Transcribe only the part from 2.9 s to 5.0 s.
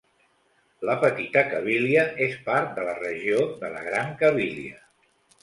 regió de la Gran Cabilia.